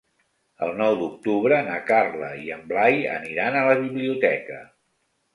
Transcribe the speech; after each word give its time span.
El 0.67 0.71
nou 0.77 0.93
d'octubre 1.01 1.59
na 1.67 1.75
Carla 1.89 2.29
i 2.45 2.49
en 2.55 2.63
Blai 2.71 2.97
aniran 3.17 3.59
a 3.59 3.61
la 3.67 3.75
biblioteca. 3.83 4.57